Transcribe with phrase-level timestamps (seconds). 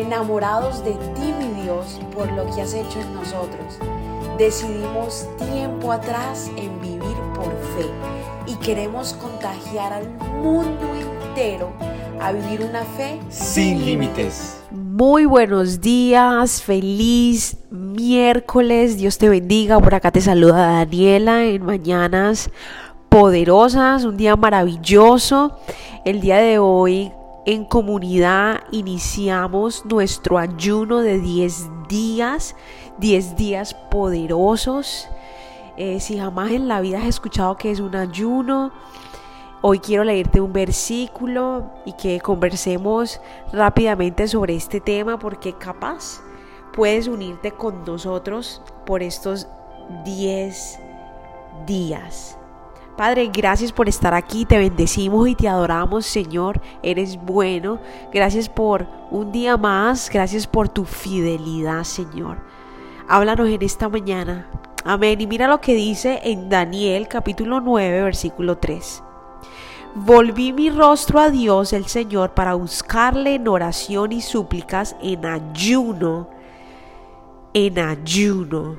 [0.00, 3.78] enamorados de ti, mi Dios, por lo que has hecho en nosotros.
[4.38, 7.86] Decidimos tiempo atrás en vivir por fe
[8.46, 10.08] y queremos contagiar al
[10.42, 11.70] mundo entero
[12.20, 14.62] a vivir una fe sin límites.
[14.70, 19.78] Muy buenos días, feliz miércoles, Dios te bendiga.
[19.80, 22.50] Por acá te saluda Daniela en Mañanas
[23.08, 25.58] Poderosas, un día maravilloso.
[26.04, 27.12] El día de hoy
[27.50, 32.54] en comunidad iniciamos nuestro ayuno de 10 días,
[32.98, 35.08] 10 días poderosos.
[35.76, 38.70] Eh, si jamás en la vida has escuchado que es un ayuno,
[39.62, 43.20] hoy quiero leerte un versículo y que conversemos
[43.52, 46.22] rápidamente sobre este tema porque capaz
[46.72, 49.48] puedes unirte con nosotros por estos
[50.04, 50.78] 10
[51.66, 52.39] días.
[53.00, 57.80] Padre, gracias por estar aquí, te bendecimos y te adoramos, Señor, eres bueno.
[58.12, 62.36] Gracias por un día más, gracias por tu fidelidad, Señor.
[63.08, 64.50] Háblanos en esta mañana.
[64.84, 65.18] Amén.
[65.18, 69.02] Y mira lo que dice en Daniel capítulo 9, versículo 3.
[69.94, 76.28] Volví mi rostro a Dios el Señor para buscarle en oración y súplicas en ayuno,
[77.54, 78.76] en ayuno,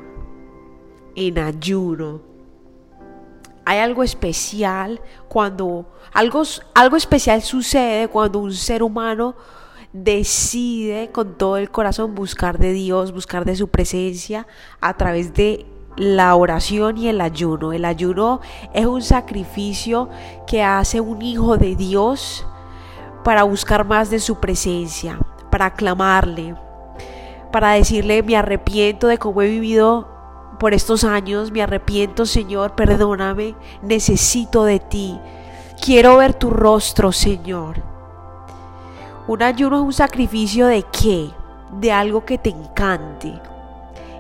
[1.16, 2.31] en ayuno
[3.72, 9.34] hay algo especial cuando algo, algo especial sucede cuando un ser humano
[9.94, 14.46] decide con todo el corazón buscar de Dios, buscar de su presencia
[14.82, 17.72] a través de la oración y el ayuno.
[17.72, 18.42] El ayuno
[18.74, 20.10] es un sacrificio
[20.46, 22.46] que hace un hijo de Dios
[23.24, 25.18] para buscar más de su presencia,
[25.50, 26.56] para aclamarle,
[27.54, 30.21] para decirle me arrepiento de cómo he vivido
[30.62, 35.20] por estos años, me arrepiento, Señor, perdóname, necesito de ti.
[35.84, 37.82] Quiero ver tu rostro, Señor.
[39.28, 41.32] Un ayuno es un sacrificio de qué?
[41.80, 43.42] De algo que te encante.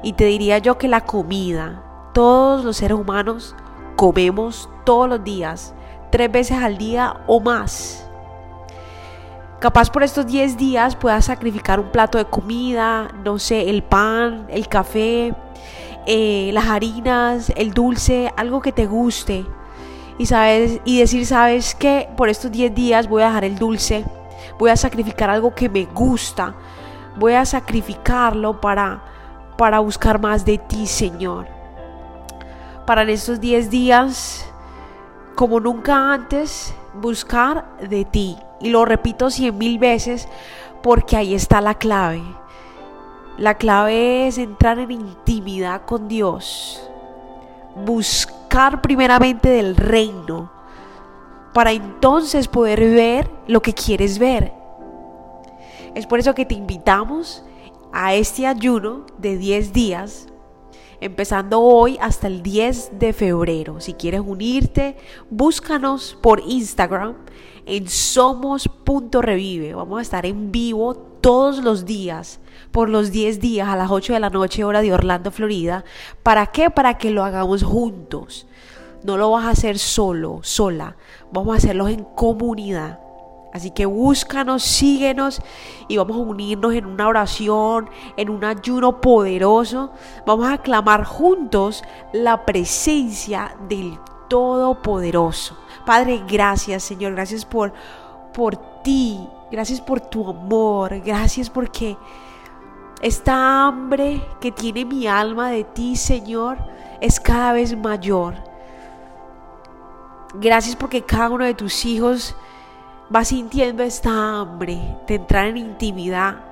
[0.01, 3.55] Y te diría yo que la comida, todos los seres humanos
[3.95, 5.75] comemos todos los días,
[6.09, 8.03] tres veces al día o más.
[9.59, 14.47] Capaz por estos 10 días puedas sacrificar un plato de comida, no sé, el pan,
[14.49, 15.35] el café,
[16.05, 19.45] eh, las harinas, el dulce, algo que te guste.
[20.17, 24.05] Y, sabes, y decir, sabes que por estos 10 días voy a dejar el dulce,
[24.59, 26.55] voy a sacrificar algo que me gusta,
[27.17, 29.03] voy a sacrificarlo para,
[29.57, 31.47] para buscar más de ti, Señor.
[32.85, 34.45] Para en estos 10 días,
[35.35, 38.37] como nunca antes, buscar de ti.
[38.59, 40.27] Y lo repito cien mil veces
[40.83, 42.21] porque ahí está la clave.
[43.37, 46.89] La clave es entrar en intimidad con Dios.
[47.85, 50.51] Buscar primeramente del reino
[51.53, 54.53] para entonces poder ver lo que quieres ver.
[55.95, 57.43] Es por eso que te invitamos
[57.91, 60.27] a este ayuno de 10 días,
[61.01, 63.81] empezando hoy hasta el 10 de febrero.
[63.81, 64.95] Si quieres unirte,
[65.29, 67.15] búscanos por Instagram
[67.65, 69.73] en somos.revive.
[69.73, 72.39] Vamos a estar en vivo todos los días
[72.71, 75.83] por los 10 días a las 8 de la noche hora de Orlando, Florida.
[76.23, 76.69] ¿Para qué?
[76.69, 78.47] Para que lo hagamos juntos.
[79.03, 80.95] No lo vas a hacer solo, sola.
[81.31, 82.99] Vamos a hacerlo en comunidad.
[83.53, 85.41] Así que búscanos, síguenos
[85.87, 89.91] y vamos a unirnos en una oración, en un ayuno poderoso.
[90.25, 95.57] Vamos a clamar juntos la presencia del Todopoderoso.
[95.85, 97.73] Padre, gracias Señor, gracias por,
[98.33, 101.97] por ti, gracias por tu amor, gracias porque
[103.01, 106.59] esta hambre que tiene mi alma de ti, Señor,
[107.01, 108.35] es cada vez mayor.
[110.35, 112.35] Gracias porque cada uno de tus hijos
[113.13, 116.45] va sintiendo esta hambre de entrar en intimidad,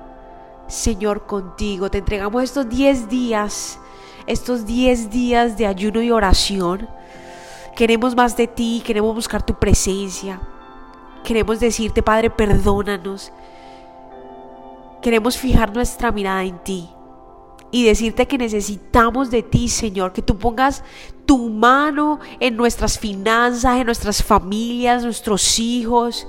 [0.66, 1.90] Señor, contigo.
[1.90, 3.78] Te entregamos estos 10 días,
[4.26, 6.88] estos 10 días de ayuno y oración.
[7.74, 10.40] Queremos más de ti, queremos buscar tu presencia.
[11.24, 13.32] Queremos decirte, Padre, perdónanos.
[15.00, 16.90] Queremos fijar nuestra mirada en ti
[17.70, 20.82] y decirte que necesitamos de ti, Señor, que tú pongas
[21.26, 26.26] tu mano en nuestras finanzas, en nuestras familias, nuestros hijos.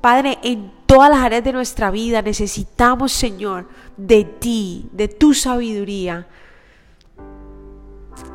[0.00, 6.26] Padre, en todas las áreas de nuestra vida necesitamos, Señor, de ti, de tu sabiduría.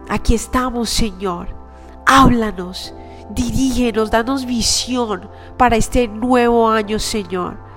[0.09, 1.55] Aquí estamos, Señor.
[2.05, 2.93] Háblanos,
[3.29, 7.70] dirígenos, danos visión para este nuevo año, Señor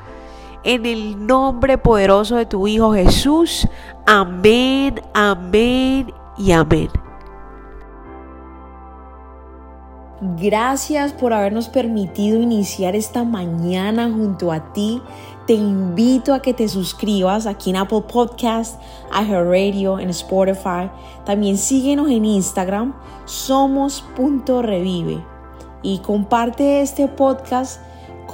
[0.65, 3.69] en el nombre poderoso de tu Hijo Jesús.
[4.07, 6.89] Amén, amén y amén.
[10.39, 15.03] Gracias por habernos permitido iniciar esta mañana junto a ti.
[15.47, 18.81] te invito a que te suscribas aquí en Apple Podcast,
[19.13, 20.89] Radio, en Spotify.
[21.27, 22.95] También síguenos en Instagram,
[23.27, 25.23] somos.revive.
[25.83, 27.83] Y comparte este podcast